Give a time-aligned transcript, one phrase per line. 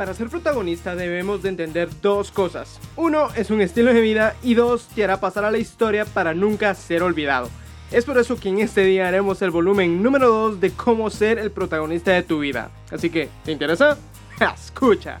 [0.00, 2.80] Para ser protagonista debemos de entender dos cosas.
[2.96, 6.32] Uno es un estilo de vida y dos te hará pasar a la historia para
[6.32, 7.50] nunca ser olvidado.
[7.90, 11.38] Es por eso que en este día haremos el volumen número 2 de cómo ser
[11.38, 12.70] el protagonista de tu vida.
[12.90, 13.98] Así que, ¿te interesa?
[14.54, 15.20] Escucha.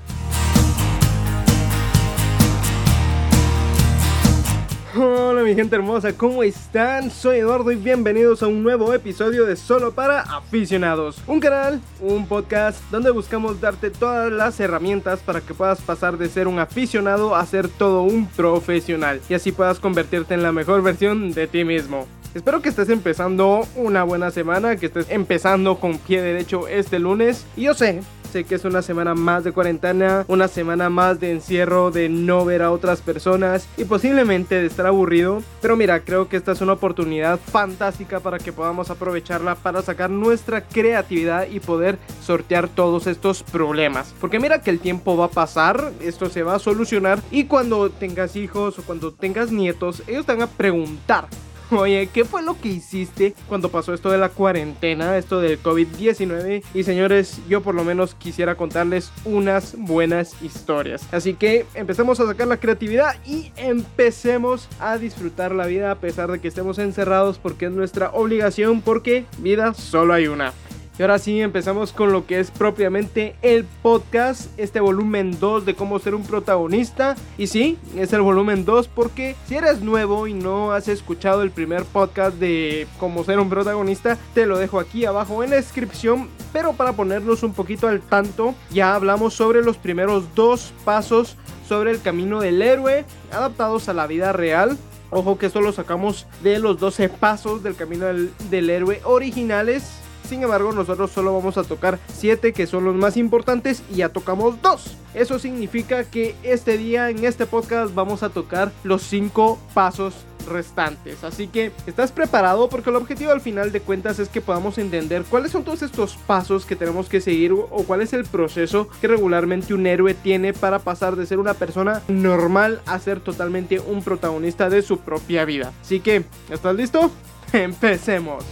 [4.96, 7.12] Hola mi gente hermosa, ¿cómo están?
[7.12, 11.22] Soy Eduardo y bienvenidos a un nuevo episodio de Solo para Aficionados.
[11.28, 16.28] Un canal, un podcast donde buscamos darte todas las herramientas para que puedas pasar de
[16.28, 20.82] ser un aficionado a ser todo un profesional y así puedas convertirte en la mejor
[20.82, 22.08] versión de ti mismo.
[22.34, 27.46] Espero que estés empezando una buena semana, que estés empezando con pie derecho este lunes.
[27.56, 31.32] Y yo sé, sé que es una semana más de cuarentena, una semana más de
[31.32, 35.42] encierro, de no ver a otras personas y posiblemente de estar aburrido.
[35.60, 40.10] Pero mira, creo que esta es una oportunidad fantástica para que podamos aprovecharla para sacar
[40.10, 44.14] nuestra creatividad y poder sortear todos estos problemas.
[44.20, 47.90] Porque mira que el tiempo va a pasar, esto se va a solucionar y cuando
[47.90, 51.26] tengas hijos o cuando tengas nietos, ellos te van a preguntar
[51.72, 56.64] Oye, ¿qué fue lo que hiciste cuando pasó esto de la cuarentena, esto del COVID-19?
[56.74, 61.06] Y señores, yo por lo menos quisiera contarles unas buenas historias.
[61.12, 66.32] Así que empecemos a sacar la creatividad y empecemos a disfrutar la vida a pesar
[66.32, 70.52] de que estemos encerrados porque es nuestra obligación, porque vida solo hay una.
[71.00, 75.74] Y ahora sí empezamos con lo que es propiamente el podcast, este volumen 2 de
[75.74, 77.16] cómo ser un protagonista.
[77.38, 81.52] Y sí, es el volumen 2 porque si eres nuevo y no has escuchado el
[81.52, 86.28] primer podcast de cómo ser un protagonista, te lo dejo aquí abajo en la descripción.
[86.52, 91.92] Pero para ponernos un poquito al tanto, ya hablamos sobre los primeros dos pasos sobre
[91.92, 94.76] el camino del héroe adaptados a la vida real.
[95.08, 99.99] Ojo que esto lo sacamos de los 12 pasos del camino del, del héroe originales
[100.30, 104.10] sin embargo, nosotros solo vamos a tocar 7 que son los más importantes y ya
[104.10, 104.96] tocamos 2.
[105.14, 110.14] Eso significa que este día en este podcast vamos a tocar los 5 pasos
[110.48, 111.24] restantes.
[111.24, 112.68] Así que, ¿estás preparado?
[112.68, 116.14] Porque el objetivo al final de cuentas es que podamos entender cuáles son todos estos
[116.28, 120.52] pasos que tenemos que seguir o cuál es el proceso que regularmente un héroe tiene
[120.52, 125.44] para pasar de ser una persona normal a ser totalmente un protagonista de su propia
[125.44, 125.72] vida.
[125.80, 127.10] Así que, ¿estás listo?
[127.52, 128.44] Empecemos.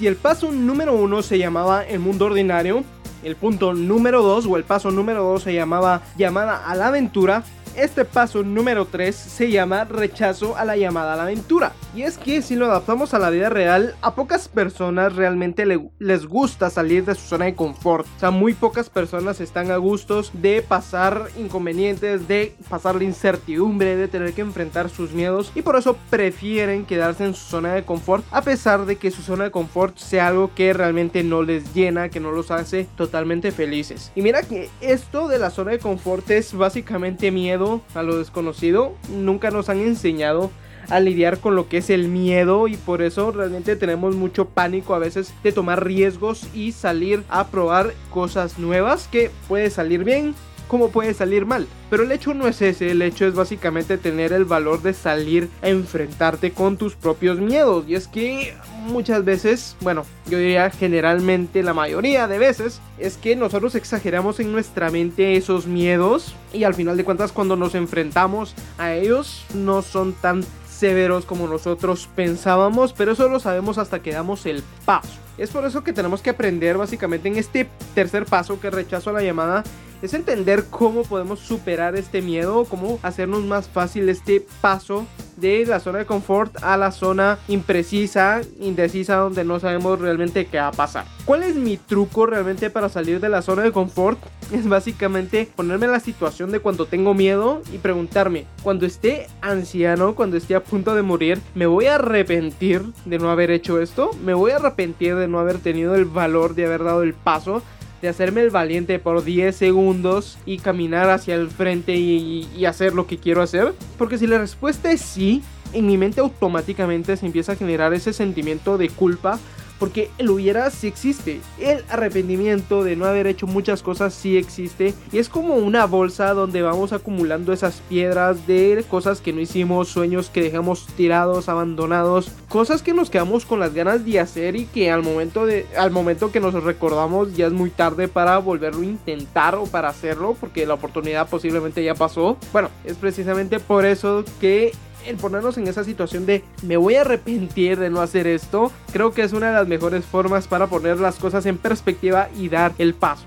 [0.00, 2.84] Si el paso número uno se llamaba el mundo ordinario,
[3.22, 7.44] el punto número 2 o el paso número 2 se llamaba llamada a la aventura,
[7.76, 11.72] este paso número 3 se llama rechazo a la llamada a la aventura.
[11.94, 15.66] Y es que si lo adaptamos a la vida real, a pocas personas realmente
[15.98, 18.06] les gusta salir de su zona de confort.
[18.16, 23.96] O sea, muy pocas personas están a gustos de pasar inconvenientes, de pasar la incertidumbre,
[23.96, 25.52] de tener que enfrentar sus miedos.
[25.54, 29.22] Y por eso prefieren quedarse en su zona de confort, a pesar de que su
[29.22, 33.52] zona de confort sea algo que realmente no les llena, que no los hace totalmente
[33.52, 34.12] felices.
[34.14, 37.59] Y mira que esto de la zona de confort es básicamente miedo
[37.94, 38.94] a lo desconocido.
[39.10, 40.50] Nunca nos han enseñado
[40.88, 44.94] a lidiar con lo que es el miedo y por eso realmente tenemos mucho pánico
[44.94, 50.34] a veces de tomar riesgos y salir a probar cosas nuevas que puede salir bien
[50.70, 51.66] como puede salir mal.
[51.90, 55.48] Pero el hecho no es ese, el hecho es básicamente tener el valor de salir
[55.62, 57.84] a enfrentarte con tus propios miedos.
[57.88, 58.54] Y es que
[58.86, 64.52] muchas veces, bueno, yo diría generalmente la mayoría de veces, es que nosotros exageramos en
[64.52, 69.82] nuestra mente esos miedos y al final de cuentas cuando nos enfrentamos a ellos no
[69.82, 75.18] son tan severos como nosotros pensábamos, pero eso lo sabemos hasta que damos el paso.
[75.40, 79.14] Es por eso que tenemos que aprender básicamente en este tercer paso que rechazo a
[79.14, 79.64] la llamada
[80.02, 85.06] es entender cómo podemos superar este miedo, cómo hacernos más fácil este paso
[85.40, 90.58] de la zona de confort a la zona imprecisa, indecisa, donde no sabemos realmente qué
[90.58, 91.04] va a pasar.
[91.24, 94.18] ¿Cuál es mi truco realmente para salir de la zona de confort?
[94.50, 100.16] Es básicamente ponerme en la situación de cuando tengo miedo y preguntarme, cuando esté anciano,
[100.16, 104.10] cuando esté a punto de morir, ¿me voy a arrepentir de no haber hecho esto?
[104.24, 107.62] ¿Me voy a arrepentir de no haber tenido el valor de haber dado el paso?
[108.00, 112.94] De hacerme el valiente por 10 segundos y caminar hacia el frente y, y, hacer
[112.94, 113.74] lo que quiero hacer?
[113.98, 115.42] Porque si la respuesta es sí,
[115.72, 119.38] en mi mente automáticamente se empieza a generar ese sentimiento de culpa
[119.80, 121.40] porque el hubiera sí existe.
[121.58, 124.94] El arrepentimiento de no haber hecho muchas cosas sí existe.
[125.10, 129.88] Y es como una bolsa donde vamos acumulando esas piedras de cosas que no hicimos,
[129.88, 134.66] sueños que dejamos tirados, abandonados, cosas que nos quedamos con las ganas de hacer y
[134.66, 138.82] que al momento de al momento que nos recordamos ya es muy tarde para volverlo
[138.82, 142.36] a intentar o para hacerlo porque la oportunidad posiblemente ya pasó.
[142.52, 144.72] Bueno, es precisamente por eso que
[145.06, 149.12] el ponernos en esa situación de me voy a arrepentir de no hacer esto, creo
[149.12, 152.72] que es una de las mejores formas para poner las cosas en perspectiva y dar
[152.78, 153.24] el paso.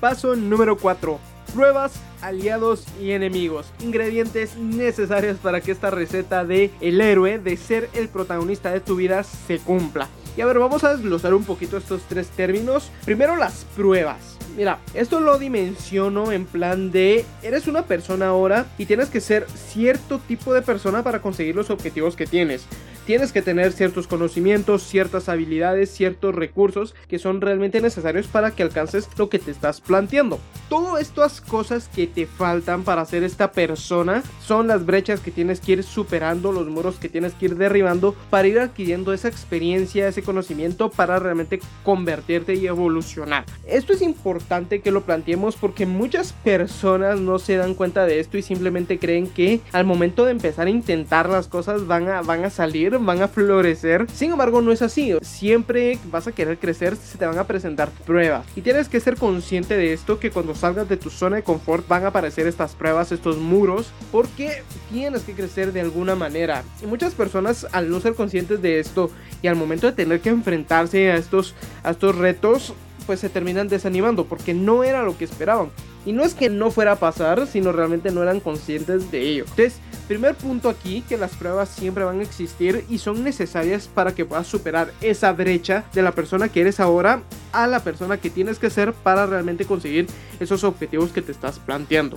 [0.00, 1.18] Paso número 4.
[1.54, 3.66] Pruebas, aliados y enemigos.
[3.80, 8.96] Ingredientes necesarios para que esta receta de el héroe, de ser el protagonista de tu
[8.96, 10.08] vida, se cumpla.
[10.36, 12.90] Y a ver, vamos a desglosar un poquito estos tres términos.
[13.04, 14.33] Primero las pruebas.
[14.56, 19.46] Mira, esto lo dimensiono en plan de eres una persona ahora y tienes que ser
[19.48, 22.64] cierto tipo de persona para conseguir los objetivos que tienes
[23.06, 28.62] tienes que tener ciertos conocimientos, ciertas habilidades, ciertos recursos que son realmente necesarios para que
[28.62, 30.38] alcances lo que te estás planteando.
[30.68, 35.60] Todo estas cosas que te faltan para ser esta persona son las brechas que tienes
[35.60, 40.08] que ir superando, los muros que tienes que ir derribando para ir adquiriendo esa experiencia,
[40.08, 43.44] ese conocimiento para realmente convertirte y evolucionar.
[43.66, 48.38] Esto es importante que lo planteemos porque muchas personas no se dan cuenta de esto
[48.38, 52.44] y simplemente creen que al momento de empezar a intentar las cosas van a, van
[52.44, 54.06] a salir van a florecer.
[54.12, 55.14] Sin embargo, no es así.
[55.22, 58.46] Siempre vas a querer crecer, se te van a presentar pruebas.
[58.56, 61.86] Y tienes que ser consciente de esto, que cuando salgas de tu zona de confort
[61.88, 64.62] van a aparecer estas pruebas, estos muros, porque
[64.92, 66.62] tienes que crecer de alguna manera.
[66.82, 69.10] Y muchas personas, al no ser conscientes de esto
[69.42, 72.74] y al momento de tener que enfrentarse a estos, a estos retos,
[73.06, 75.70] pues se terminan desanimando porque no era lo que esperaban.
[76.06, 79.44] Y no es que no fuera a pasar, sino realmente no eran conscientes de ello.
[79.44, 84.14] Entonces, primer punto aquí, que las pruebas siempre van a existir y son necesarias para
[84.14, 87.22] que puedas superar esa brecha de la persona que eres ahora
[87.52, 90.06] a la persona que tienes que ser para realmente conseguir
[90.40, 92.16] esos objetivos que te estás planteando.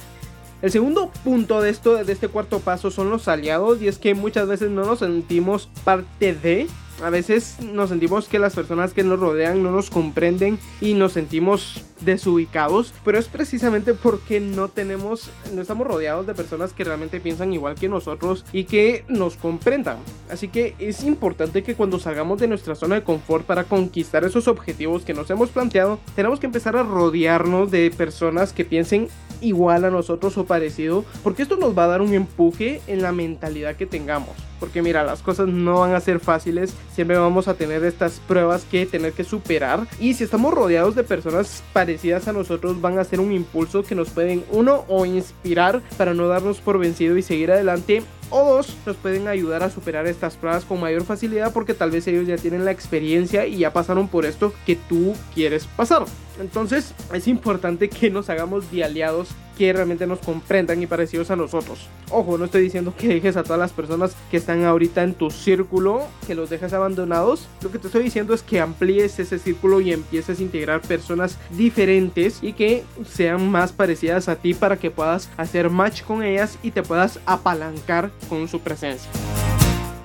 [0.62, 4.16] El segundo punto de esto, de este cuarto paso, son los aliados y es que
[4.16, 6.68] muchas veces no nos sentimos parte de
[7.04, 11.14] a veces nos sentimos que las personas que nos rodean no nos comprenden y nos
[11.14, 17.20] sentimos desubicados, pero es precisamente porque no tenemos, no estamos rodeados de personas que realmente
[17.20, 19.98] piensan igual que nosotros y que nos comprendan.
[20.30, 24.48] Así que es importante que cuando salgamos de nuestra zona de confort para conquistar esos
[24.48, 29.08] objetivos que nos hemos planteado, tenemos que empezar a rodearnos de personas que piensen
[29.42, 33.12] igual a nosotros o parecido, porque esto nos va a dar un empuje en la
[33.12, 34.36] mentalidad que tengamos.
[34.60, 38.66] Porque mira, las cosas no van a ser fáciles, siempre vamos a tener estas pruebas
[38.70, 39.88] que tener que superar.
[40.00, 43.96] Y si estamos rodeados de personas parecidas a nosotros, van a ser un impulso que
[43.96, 48.76] nos pueden, uno, o inspirar para no darnos por vencido y seguir adelante, o dos,
[48.86, 52.38] nos pueden ayudar a superar estas pruebas con mayor facilidad porque tal vez ellos ya
[52.38, 56.06] tienen la experiencia y ya pasaron por esto que tú quieres pasar.
[56.40, 61.36] Entonces es importante que nos hagamos de aliados que realmente nos comprendan y parecidos a
[61.36, 61.88] nosotros.
[62.12, 65.32] Ojo, no estoy diciendo que dejes a todas las personas que están ahorita en tu
[65.32, 67.48] círculo, que los dejes abandonados.
[67.62, 71.38] Lo que te estoy diciendo es que amplíes ese círculo y empieces a integrar personas
[71.50, 76.60] diferentes y que sean más parecidas a ti para que puedas hacer match con ellas
[76.62, 79.10] y te puedas apalancar con su presencia.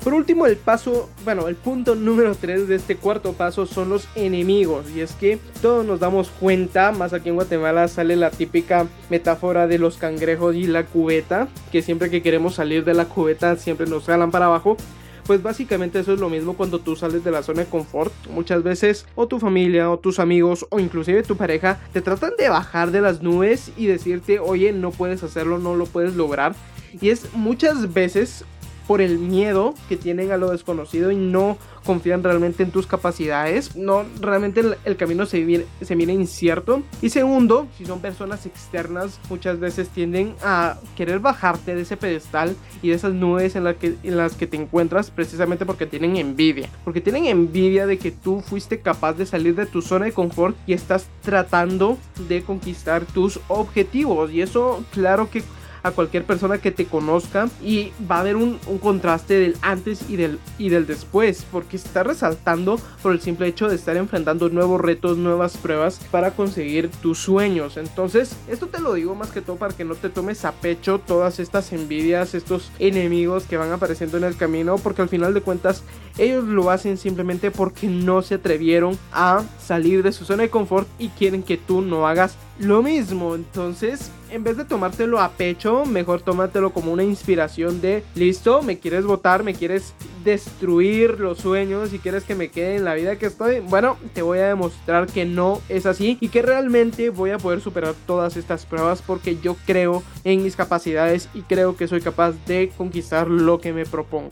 [0.03, 4.09] Por último, el paso, bueno, el punto número 3 de este cuarto paso son los
[4.17, 4.87] enemigos.
[4.91, 9.69] Y es que todos nos damos cuenta, más aquí en Guatemala sale la típica metáfora
[9.69, 13.87] de los cangrejos y la cubeta, que siempre que queremos salir de la cubeta siempre
[13.87, 14.77] nos jalan para abajo.
[15.25, 18.13] Pues básicamente eso es lo mismo cuando tú sales de la zona de confort.
[18.29, 22.49] Muchas veces o tu familia o tus amigos o inclusive tu pareja te tratan de
[22.49, 26.57] bajar de las nubes y decirte, oye, no puedes hacerlo, no lo puedes lograr.
[27.01, 28.45] Y es muchas veces
[28.87, 33.77] por el miedo que tienen a lo desconocido y no confían realmente en tus capacidades.
[33.77, 36.83] No, realmente el, camino se, viene, se incierto.
[37.01, 42.57] Y segundo, si son personas externas, muchas veces tienden a querer bajarte de ese pedestal
[42.83, 46.69] y de esas nubes en, que, en las que te encuentras precisamente porque tienen envidia.
[46.85, 50.57] Porque tienen envidia de que tú fuiste capaz de salir de tu zona de confort
[50.67, 54.31] y estás tratando de conquistar tus objetivos.
[54.33, 55.43] Y eso, claro que
[55.83, 60.17] a cualquier persona que te conozca y va a haber un, contraste del antes y
[60.17, 64.81] del, y del después porque está resaltando por el simple hecho de estar enfrentando nuevos
[64.81, 67.77] retos, nuevas pruebas para conseguir tus sueños.
[67.77, 70.99] Entonces, esto te lo digo más que todo para que no te tomes a pecho
[70.99, 75.43] todas estas envidias, estos enemigos que van apareciendo en el camino porque al final de
[75.43, 75.83] cuentas
[76.19, 80.89] ellos lo hacen simplemente porque no se atrevieron a salir de su zona de confort
[80.99, 83.35] y quieren que tú no hagas lo mismo.
[83.35, 88.79] Entonces, en vez de tomártelo a pecho, mejor tómatelo como una inspiración de, listo, me
[88.79, 89.95] quieres votar, me quieres
[90.25, 93.61] destruir los sueños y quieres que me quede en la vida que estoy.
[93.61, 97.61] Bueno, te voy a demostrar que no es así y que realmente voy a poder
[97.61, 102.33] superar todas estas pruebas porque yo creo en mis capacidades y creo que soy capaz
[102.47, 104.31] de conquistar lo que me propongo.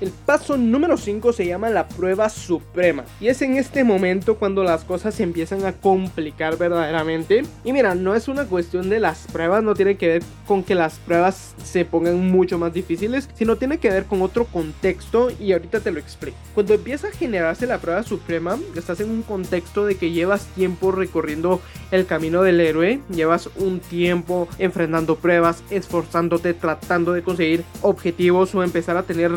[0.00, 3.04] El paso número 5 se llama la prueba suprema.
[3.20, 7.44] Y es en este momento cuando las cosas se empiezan a complicar verdaderamente.
[7.64, 10.74] Y mira, no es una cuestión de las pruebas, no tiene que ver con que
[10.74, 15.52] las pruebas se pongan mucho más difíciles, sino tiene que ver con otro contexto y
[15.52, 16.36] ahorita te lo explico.
[16.54, 20.90] Cuando empieza a generarse la prueba suprema, estás en un contexto de que llevas tiempo
[20.90, 21.60] recorriendo
[21.92, 28.62] el camino del héroe, llevas un tiempo enfrentando pruebas, esforzándote, tratando de conseguir objetivos o
[28.62, 29.30] empezar a tener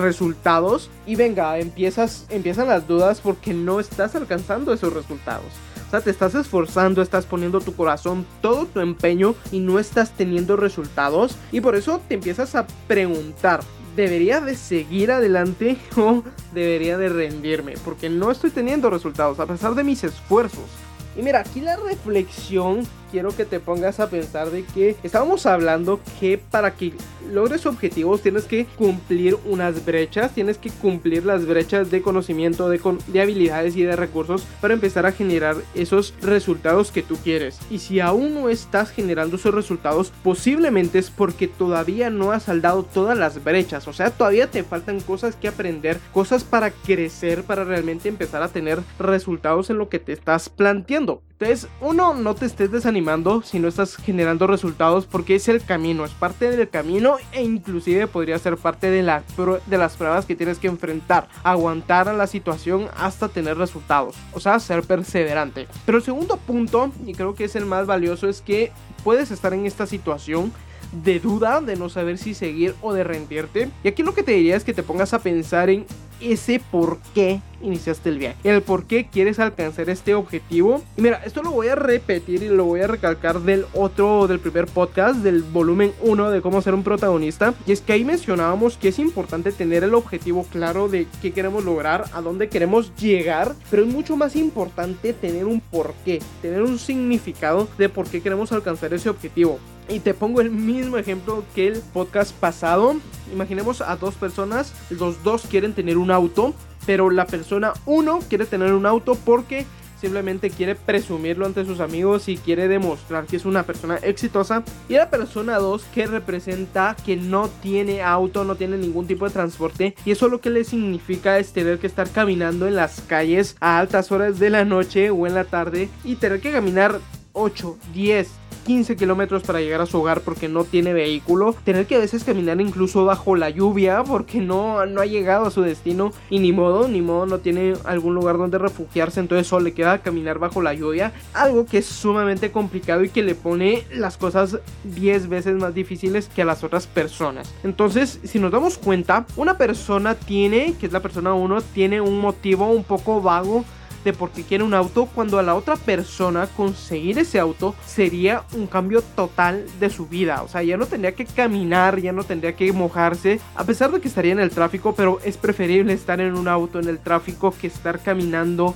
[1.06, 5.52] y venga, empiezas empiezan las dudas porque no estás alcanzando esos resultados.
[5.88, 10.12] O sea, te estás esforzando, estás poniendo tu corazón, todo tu empeño y no estás
[10.12, 11.36] teniendo resultados.
[11.52, 13.60] Y por eso te empiezas a preguntar,
[13.98, 16.24] ¿debería de seguir adelante o
[16.54, 17.74] debería de rendirme?
[17.84, 20.70] Porque no estoy teniendo resultados a pesar de mis esfuerzos.
[21.18, 26.00] Y mira, aquí la reflexión quiero que te pongas a pensar de que estábamos hablando
[26.20, 26.94] que para que
[27.32, 32.80] logres objetivos tienes que cumplir unas brechas, tienes que cumplir las brechas de conocimiento, de,
[33.08, 37.60] de habilidades y de recursos para empezar a generar esos resultados que tú quieres.
[37.70, 42.84] Y si aún no estás generando esos resultados, posiblemente es porque todavía no has saldado
[42.84, 47.64] todas las brechas, o sea, todavía te faltan cosas que aprender, cosas para crecer, para
[47.64, 51.22] realmente empezar a tener resultados en lo que te estás planteando.
[51.40, 52.97] Entonces, uno, no te estés desanimando
[53.44, 58.08] si no estás generando resultados porque es el camino, es parte del camino e inclusive
[58.08, 59.24] podría ser parte de, la,
[59.68, 64.40] de las pruebas que tienes que enfrentar, aguantar a la situación hasta tener resultados, o
[64.40, 65.68] sea, ser perseverante.
[65.86, 68.72] Pero el segundo punto, y creo que es el más valioso, es que
[69.04, 70.52] puedes estar en esta situación
[70.92, 73.70] de duda, de no saber si seguir o de rendirte.
[73.84, 75.86] Y aquí lo que te diría es que te pongas a pensar en
[76.22, 80.84] ese por qué iniciaste el viaje, el por qué quieres alcanzar este objetivo.
[80.96, 84.40] Y mira, esto lo voy a repetir y lo voy a recalcar del otro, del
[84.40, 87.54] primer podcast, del volumen 1 de cómo ser un protagonista.
[87.66, 91.64] Y es que ahí mencionábamos que es importante tener el objetivo claro de qué queremos
[91.64, 96.78] lograr, a dónde queremos llegar, pero es mucho más importante tener un porqué, tener un
[96.80, 99.60] significado de por qué queremos alcanzar ese objetivo.
[99.90, 102.98] Y te pongo el mismo ejemplo que el podcast pasado.
[103.34, 106.54] Imaginemos a dos personas, los dos quieren tener un auto,
[106.86, 109.66] pero la persona uno quiere tener un auto porque
[110.00, 114.64] simplemente quiere presumirlo ante sus amigos y quiere demostrar que es una persona exitosa.
[114.88, 119.34] Y la persona 2 que representa que no tiene auto, no tiene ningún tipo de
[119.34, 119.96] transporte.
[120.06, 123.80] Y eso lo que le significa es tener que estar caminando en las calles a
[123.80, 127.00] altas horas de la noche o en la tarde y tener que caminar
[127.34, 128.30] 8, 10,
[128.68, 132.26] 15 kilómetros para llegar a su hogar porque no tiene vehículo, tener que a veces
[132.26, 136.12] caminar incluso bajo la lluvia porque no, no ha llegado a su destino.
[136.30, 140.00] Y ni modo, ni modo, no tiene algún lugar donde refugiarse, entonces solo le queda
[140.00, 144.60] caminar bajo la lluvia, algo que es sumamente complicado y que le pone las cosas
[144.84, 147.54] 10 veces más difíciles que a las otras personas.
[147.64, 152.20] Entonces, si nos damos cuenta, una persona tiene, que es la persona 1, tiene un
[152.20, 153.64] motivo un poco vago
[154.08, 158.44] de por qué quiere un auto cuando a la otra persona conseguir ese auto sería
[158.54, 160.44] un cambio total de su vida.
[160.44, 164.00] O sea, ya no tendría que caminar, ya no tendría que mojarse, a pesar de
[164.00, 167.54] que estaría en el tráfico, pero es preferible estar en un auto en el tráfico
[167.60, 168.76] que estar caminando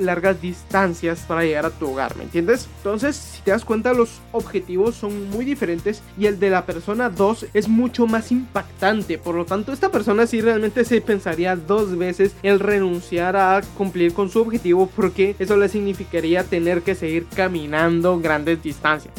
[0.00, 2.66] largas distancias para llegar a tu hogar, ¿me entiendes?
[2.78, 7.10] Entonces, si te das cuenta, los objetivos son muy diferentes y el de la persona
[7.10, 9.18] 2 es mucho más impactante.
[9.18, 14.14] Por lo tanto, esta persona sí realmente se pensaría dos veces el renunciar a cumplir
[14.14, 14.61] con su objetivo
[14.94, 19.12] porque eso le significaría tener que seguir caminando grandes distancias.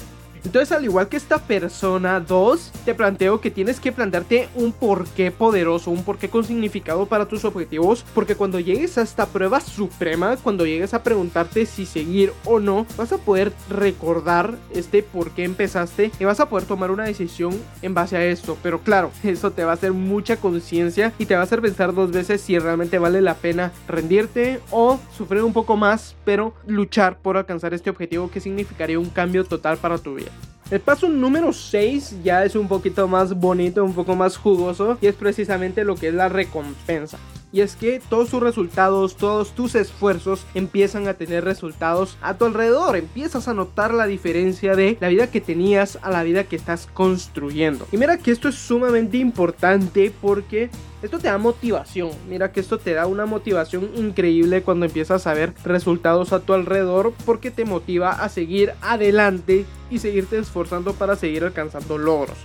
[0.45, 5.31] Entonces, al igual que esta persona 2, te planteo que tienes que plantearte un porqué
[5.31, 10.35] poderoso, un porqué con significado para tus objetivos, porque cuando llegues a esta prueba suprema,
[10.37, 15.45] cuando llegues a preguntarte si seguir o no, vas a poder recordar este por qué
[15.45, 18.57] empezaste y vas a poder tomar una decisión en base a esto.
[18.61, 21.93] Pero claro, eso te va a hacer mucha conciencia y te va a hacer pensar
[21.93, 27.17] dos veces si realmente vale la pena rendirte o sufrir un poco más, pero luchar
[27.19, 30.32] por alcanzar este objetivo que significaría un cambio total para tu vida.
[30.71, 35.07] El paso número 6 ya es un poquito más bonito, un poco más jugoso y
[35.07, 37.19] es precisamente lo que es la recompensa.
[37.53, 42.45] Y es que todos tus resultados, todos tus esfuerzos empiezan a tener resultados a tu
[42.45, 42.95] alrededor.
[42.95, 46.87] Empiezas a notar la diferencia de la vida que tenías a la vida que estás
[46.91, 47.87] construyendo.
[47.91, 50.71] Y mira que esto es sumamente importante porque
[51.03, 52.09] esto te da motivación.
[52.27, 56.53] Mira que esto te da una motivación increíble cuando empiezas a ver resultados a tu
[56.53, 62.37] alrededor porque te motiva a seguir adelante y seguirte esforzando para seguir alcanzando logros.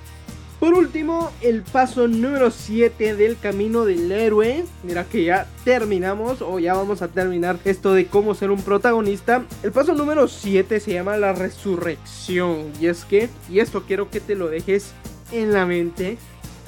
[0.60, 4.64] Por último, el paso número 7 del camino del héroe.
[4.82, 9.44] Mira que ya terminamos o ya vamos a terminar esto de cómo ser un protagonista.
[9.62, 12.72] El paso número 7 se llama la resurrección.
[12.80, 14.90] Y es que, y esto quiero que te lo dejes
[15.30, 16.18] en la mente.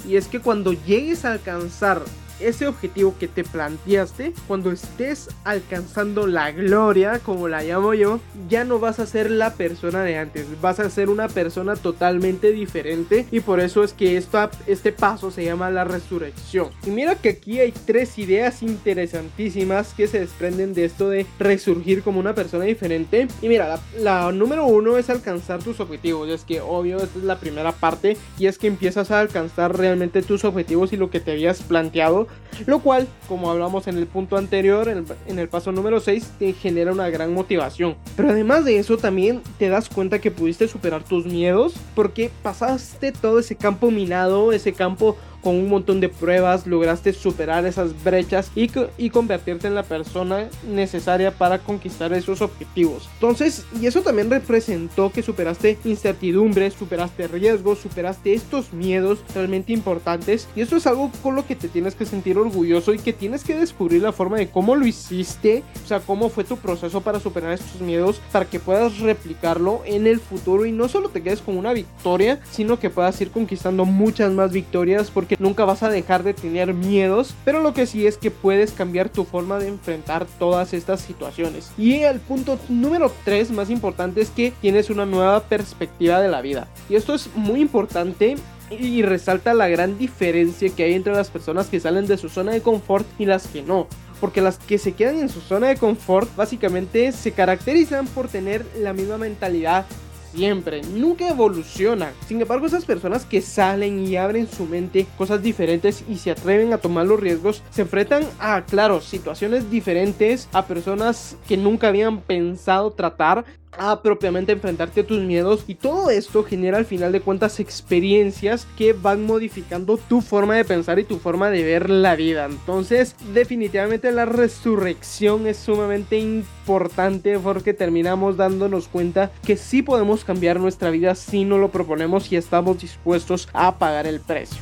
[0.09, 2.01] Y es que cuando llegues a alcanzar
[2.41, 8.65] ese objetivo que te planteaste, cuando estés alcanzando la gloria, como la llamo yo, ya
[8.65, 13.27] no vas a ser la persona de antes, vas a ser una persona totalmente diferente
[13.31, 16.69] y por eso es que esta, este paso se llama la resurrección.
[16.87, 22.03] Y mira que aquí hay tres ideas interesantísimas que se desprenden de esto de resurgir
[22.03, 23.29] como una persona diferente.
[23.43, 27.25] Y mira, la, la número uno es alcanzar tus objetivos, es que obvio, esta es
[27.25, 31.21] la primera parte y es que empiezas a alcanzar realmente tus objetivos y lo que
[31.21, 32.27] te habías planteado,
[32.67, 36.93] lo cual, como hablamos en el punto anterior, en el, paso número 6, te genera
[36.93, 37.97] una gran motivación.
[38.17, 43.13] Pero además de eso, también te das cuenta que pudiste superar tus miedos porque pasaste
[43.13, 48.51] todo ese campo minado, ese campo con un montón de pruebas lograste superar esas brechas
[48.55, 53.09] y, y convertirte en la persona necesaria para conquistar esos objetivos.
[53.15, 60.49] Entonces, y eso también representó que superaste incertidumbres, superaste riesgos, superaste estos miedos realmente importantes.
[60.55, 63.45] Y eso es algo con lo que te tienes que sentir orgulloso y que tienes
[63.45, 67.21] que descubrir la forma de cómo lo hiciste, o sea, cómo fue tu proceso para
[67.21, 71.41] superar estos miedos, para que puedas replicarlo en el futuro y no solo te quedes
[71.41, 76.23] con una victoria, sino que puedas ir conquistando muchas más victorias nunca vas a dejar
[76.23, 80.27] de tener miedos, pero lo que sí es que puedes cambiar tu forma de enfrentar
[80.39, 81.71] todas estas situaciones.
[81.79, 86.41] Y el punto número 3 más importante es que tienes una nueva perspectiva de la
[86.41, 86.69] vida.
[86.89, 88.37] Y esto es muy importante
[88.71, 92.53] y resalta la gran diferencia que hay entre las personas que salen de su zona
[92.53, 93.87] de confort y las que no.
[94.21, 98.65] Porque las que se quedan en su zona de confort básicamente se caracterizan por tener
[98.79, 99.87] la misma mentalidad
[100.35, 102.13] siempre, nunca evoluciona.
[102.27, 106.73] Sin embargo, esas personas que salen y abren su mente cosas diferentes y se atreven
[106.73, 112.21] a tomar los riesgos, se enfrentan a, claro, situaciones diferentes, a personas que nunca habían
[112.21, 113.45] pensado tratar,
[113.79, 118.67] a propiamente enfrentarte a tus miedos y todo esto genera al final de cuentas experiencias
[118.77, 122.47] que van modificando tu forma de pensar y tu forma de ver la vida.
[122.47, 130.61] Entonces definitivamente la resurrección es sumamente importante porque terminamos dándonos cuenta que sí podemos cambiar
[130.61, 134.61] nuestra vida si no lo proponemos y estamos dispuestos a pagar el precio.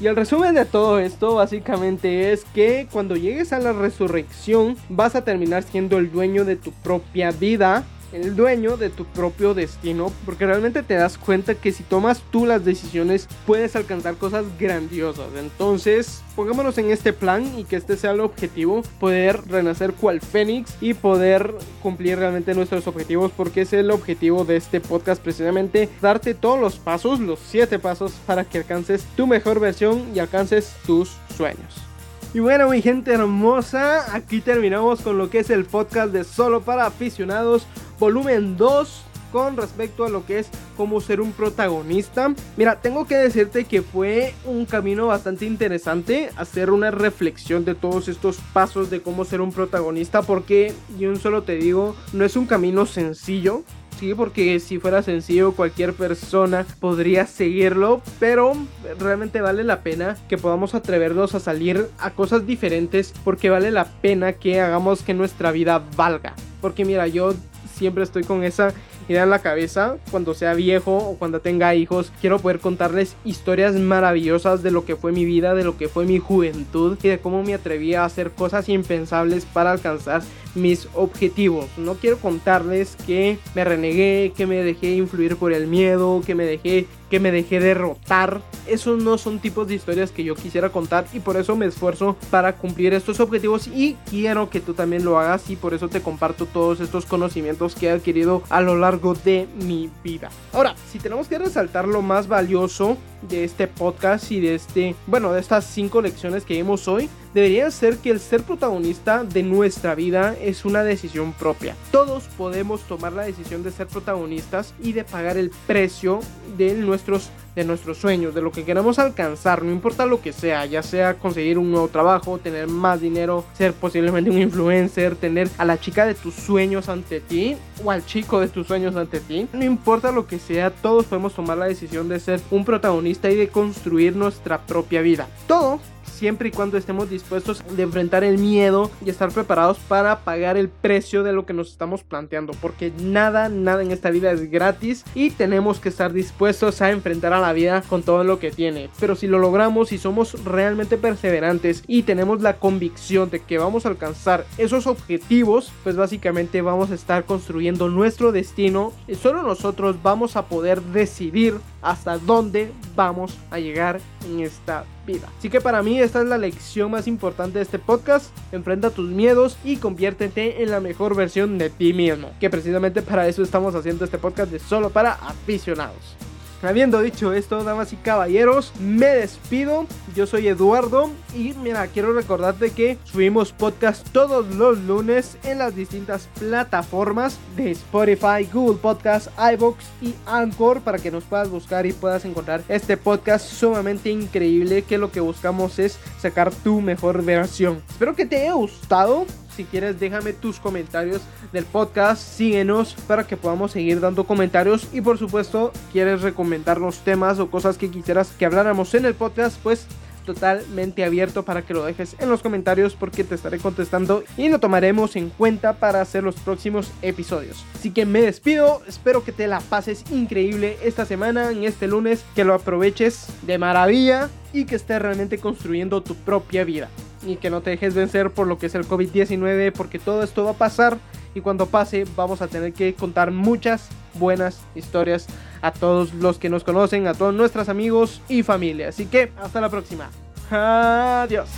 [0.00, 5.14] Y el resumen de todo esto básicamente es que cuando llegues a la resurrección vas
[5.14, 10.12] a terminar siendo el dueño de tu propia vida el dueño de tu propio destino,
[10.24, 15.28] porque realmente te das cuenta que si tomas tú las decisiones puedes alcanzar cosas grandiosas.
[15.38, 20.74] Entonces, pongámonos en este plan y que este sea el objetivo, poder renacer cual fénix
[20.80, 26.34] y poder cumplir realmente nuestros objetivos, porque es el objetivo de este podcast precisamente, darte
[26.34, 31.16] todos los pasos, los siete pasos para que alcances tu mejor versión y alcances tus
[31.36, 31.89] sueños.
[32.32, 36.60] Y bueno, mi gente hermosa, aquí terminamos con lo que es el podcast de Solo
[36.60, 37.66] para aficionados
[37.98, 42.32] volumen 2 con respecto a lo que es cómo ser un protagonista.
[42.56, 48.06] Mira, tengo que decirte que fue un camino bastante interesante hacer una reflexión de todos
[48.06, 52.46] estos pasos de cómo ser un protagonista porque yo solo te digo, no es un
[52.46, 53.64] camino sencillo.
[54.00, 58.54] Sí, porque si fuera sencillo cualquier persona podría seguirlo, pero
[58.98, 63.84] realmente vale la pena que podamos atrevernos a salir a cosas diferentes porque vale la
[63.84, 66.34] pena que hagamos que nuestra vida valga.
[66.62, 67.34] Porque mira, yo
[67.74, 68.72] siempre estoy con esa
[69.10, 69.96] idea en la cabeza.
[70.10, 74.96] Cuando sea viejo o cuando tenga hijos, quiero poder contarles historias maravillosas de lo que
[74.96, 78.06] fue mi vida, de lo que fue mi juventud y de cómo me atreví a
[78.06, 80.22] hacer cosas impensables para alcanzar
[80.54, 81.66] mis objetivos.
[81.76, 86.44] No quiero contarles que me renegué, que me dejé influir por el miedo, que me
[86.44, 88.40] dejé que me dejé derrotar.
[88.66, 92.16] Esos no son tipos de historias que yo quisiera contar y por eso me esfuerzo
[92.30, 96.00] para cumplir estos objetivos y quiero que tú también lo hagas y por eso te
[96.00, 100.30] comparto todos estos conocimientos que he adquirido a lo largo de mi vida.
[100.52, 105.32] Ahora, si tenemos que resaltar lo más valioso de este podcast y de este, bueno,
[105.32, 109.94] de estas cinco lecciones que vimos hoy, debería ser que el ser protagonista de nuestra
[109.94, 111.76] vida es una decisión propia.
[111.92, 116.20] Todos podemos tomar la decisión de ser protagonistas y de pagar el precio
[116.56, 120.64] de nuestros de nuestros sueños, de lo que queremos alcanzar, no importa lo que sea,
[120.64, 125.66] ya sea conseguir un nuevo trabajo, tener más dinero, ser posiblemente un influencer, tener a
[125.66, 129.46] la chica de tus sueños ante ti o al chico de tus sueños ante ti,
[129.52, 133.36] no importa lo que sea, todos podemos tomar la decisión de ser un protagonista y
[133.36, 135.28] de construir nuestra propia vida.
[135.46, 140.56] Todo siempre y cuando estemos dispuestos de enfrentar el miedo y estar preparados para pagar
[140.56, 144.50] el precio de lo que nos estamos planteando, porque nada, nada en esta vida es
[144.50, 148.50] gratis y tenemos que estar dispuestos a enfrentar a la vida con todo lo que
[148.50, 148.90] tiene.
[148.98, 153.86] Pero si lo logramos y somos realmente perseverantes y tenemos la convicción de que vamos
[153.86, 160.02] a alcanzar esos objetivos, pues básicamente vamos a estar construyendo nuestro destino y solo nosotros
[160.02, 165.28] vamos a poder decidir hasta dónde vamos a llegar en esta vida.
[165.38, 168.26] Así que para mí esta es la lección más importante de este podcast.
[168.52, 172.30] Enfrenta tus miedos y conviértete en la mejor versión de ti mismo.
[172.40, 176.16] Que precisamente para eso estamos haciendo este podcast de solo para aficionados.
[176.62, 179.86] Habiendo dicho esto, damas y caballeros, me despido.
[180.14, 185.74] Yo soy Eduardo y mira, quiero recordarte que subimos podcast todos los lunes en las
[185.74, 191.94] distintas plataformas de Spotify, Google Podcast, iBox y Anchor para que nos puedas buscar y
[191.94, 197.82] puedas encontrar este podcast sumamente increíble que lo que buscamos es sacar tu mejor versión.
[197.88, 203.36] Espero que te haya gustado si quieres déjame tus comentarios del podcast, síguenos para que
[203.36, 204.88] podamos seguir dando comentarios.
[204.92, 209.58] Y por supuesto quieres recomendarnos temas o cosas que quisieras que habláramos en el podcast,
[209.62, 209.86] pues
[210.24, 214.60] totalmente abierto para que lo dejes en los comentarios porque te estaré contestando y lo
[214.60, 217.64] tomaremos en cuenta para hacer los próximos episodios.
[217.74, 222.24] Así que me despido, espero que te la pases increíble esta semana, en este lunes,
[222.34, 226.88] que lo aproveches de maravilla y que estés realmente construyendo tu propia vida
[227.22, 230.44] y que no te dejes vencer por lo que es el COVID-19 porque todo esto
[230.44, 230.98] va a pasar
[231.34, 235.26] y cuando pase vamos a tener que contar muchas buenas historias
[235.62, 238.88] a todos los que nos conocen, a todos nuestros amigos y familia.
[238.88, 240.10] Así que hasta la próxima.
[240.50, 241.48] Adiós.